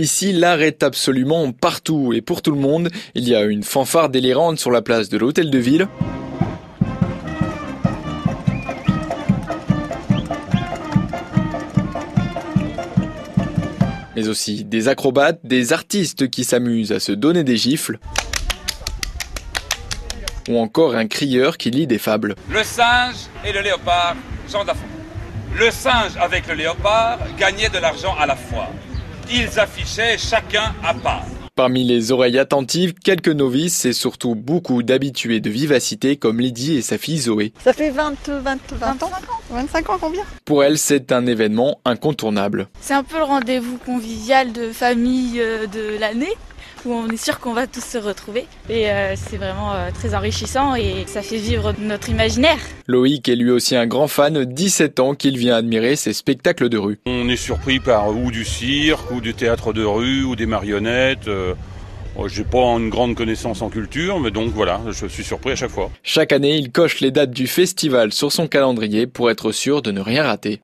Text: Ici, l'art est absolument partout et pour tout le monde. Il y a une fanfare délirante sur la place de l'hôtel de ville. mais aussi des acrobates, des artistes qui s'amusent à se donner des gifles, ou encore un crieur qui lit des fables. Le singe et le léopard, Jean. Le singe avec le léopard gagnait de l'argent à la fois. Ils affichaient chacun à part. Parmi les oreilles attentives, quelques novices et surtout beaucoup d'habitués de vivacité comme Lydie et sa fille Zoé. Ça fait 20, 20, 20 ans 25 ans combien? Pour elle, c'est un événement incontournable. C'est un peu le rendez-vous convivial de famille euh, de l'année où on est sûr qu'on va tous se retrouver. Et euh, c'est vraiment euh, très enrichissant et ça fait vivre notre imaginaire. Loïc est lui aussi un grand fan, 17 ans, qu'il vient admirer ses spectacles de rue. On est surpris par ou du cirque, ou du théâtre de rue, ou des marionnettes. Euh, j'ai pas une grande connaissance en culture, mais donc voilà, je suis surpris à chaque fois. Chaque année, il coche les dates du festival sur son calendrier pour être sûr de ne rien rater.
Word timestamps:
Ici, 0.00 0.32
l'art 0.32 0.62
est 0.62 0.84
absolument 0.84 1.50
partout 1.50 2.12
et 2.12 2.20
pour 2.20 2.40
tout 2.40 2.52
le 2.52 2.60
monde. 2.60 2.88
Il 3.16 3.28
y 3.28 3.34
a 3.34 3.42
une 3.42 3.64
fanfare 3.64 4.10
délirante 4.10 4.60
sur 4.60 4.70
la 4.70 4.80
place 4.80 5.08
de 5.08 5.18
l'hôtel 5.18 5.50
de 5.50 5.58
ville. 5.58 5.88
mais 14.14 14.26
aussi 14.26 14.64
des 14.64 14.88
acrobates, 14.88 15.38
des 15.44 15.72
artistes 15.72 16.28
qui 16.28 16.42
s'amusent 16.42 16.90
à 16.90 16.98
se 16.98 17.12
donner 17.12 17.44
des 17.44 17.56
gifles, 17.56 18.00
ou 20.48 20.58
encore 20.58 20.96
un 20.96 21.06
crieur 21.06 21.56
qui 21.56 21.70
lit 21.70 21.86
des 21.86 21.98
fables. 21.98 22.34
Le 22.50 22.64
singe 22.64 23.14
et 23.44 23.52
le 23.52 23.60
léopard, 23.60 24.16
Jean. 24.50 24.64
Le 25.56 25.70
singe 25.70 26.16
avec 26.20 26.48
le 26.48 26.54
léopard 26.54 27.20
gagnait 27.38 27.68
de 27.68 27.78
l'argent 27.78 28.16
à 28.18 28.26
la 28.26 28.34
fois. 28.34 28.66
Ils 29.30 29.58
affichaient 29.60 30.16
chacun 30.16 30.72
à 30.82 30.94
part. 30.94 31.26
Parmi 31.54 31.84
les 31.84 32.12
oreilles 32.12 32.38
attentives, 32.38 32.94
quelques 32.94 33.28
novices 33.28 33.84
et 33.84 33.92
surtout 33.92 34.34
beaucoup 34.34 34.82
d'habitués 34.82 35.40
de 35.40 35.50
vivacité 35.50 36.16
comme 36.16 36.40
Lydie 36.40 36.76
et 36.76 36.82
sa 36.82 36.96
fille 36.98 37.18
Zoé. 37.18 37.52
Ça 37.62 37.72
fait 37.72 37.90
20, 37.90 38.14
20, 38.28 38.58
20 38.72 39.02
ans 39.02 39.10
25 39.50 39.90
ans 39.90 39.98
combien? 40.00 40.22
Pour 40.44 40.64
elle, 40.64 40.78
c'est 40.78 41.12
un 41.12 41.26
événement 41.26 41.80
incontournable. 41.84 42.68
C'est 42.80 42.94
un 42.94 43.02
peu 43.02 43.18
le 43.18 43.24
rendez-vous 43.24 43.76
convivial 43.78 44.52
de 44.52 44.70
famille 44.70 45.40
euh, 45.40 45.66
de 45.66 45.98
l'année 45.98 46.32
où 46.84 46.92
on 46.92 47.08
est 47.08 47.22
sûr 47.22 47.40
qu'on 47.40 47.52
va 47.52 47.66
tous 47.66 47.84
se 47.84 47.98
retrouver. 47.98 48.46
Et 48.68 48.90
euh, 48.90 49.14
c'est 49.16 49.36
vraiment 49.36 49.72
euh, 49.72 49.90
très 49.92 50.14
enrichissant 50.14 50.74
et 50.74 51.04
ça 51.06 51.22
fait 51.22 51.36
vivre 51.36 51.74
notre 51.78 52.08
imaginaire. 52.08 52.58
Loïc 52.86 53.28
est 53.28 53.36
lui 53.36 53.50
aussi 53.50 53.76
un 53.76 53.86
grand 53.86 54.08
fan, 54.08 54.44
17 54.44 55.00
ans, 55.00 55.14
qu'il 55.14 55.38
vient 55.38 55.56
admirer 55.56 55.96
ses 55.96 56.12
spectacles 56.12 56.68
de 56.68 56.78
rue. 56.78 56.98
On 57.06 57.28
est 57.28 57.36
surpris 57.36 57.80
par 57.80 58.08
ou 58.16 58.30
du 58.30 58.44
cirque, 58.44 59.10
ou 59.10 59.20
du 59.20 59.34
théâtre 59.34 59.72
de 59.72 59.84
rue, 59.84 60.24
ou 60.24 60.36
des 60.36 60.46
marionnettes. 60.46 61.28
Euh, 61.28 61.54
j'ai 62.26 62.42
pas 62.42 62.58
une 62.58 62.88
grande 62.88 63.14
connaissance 63.14 63.62
en 63.62 63.68
culture, 63.68 64.18
mais 64.18 64.32
donc 64.32 64.52
voilà, 64.52 64.80
je 64.90 65.06
suis 65.06 65.22
surpris 65.22 65.52
à 65.52 65.56
chaque 65.56 65.70
fois. 65.70 65.90
Chaque 66.02 66.32
année, 66.32 66.56
il 66.56 66.72
coche 66.72 67.00
les 67.00 67.12
dates 67.12 67.30
du 67.30 67.46
festival 67.46 68.12
sur 68.12 68.32
son 68.32 68.48
calendrier 68.48 69.06
pour 69.06 69.30
être 69.30 69.52
sûr 69.52 69.82
de 69.82 69.92
ne 69.92 70.00
rien 70.00 70.24
rater. 70.24 70.56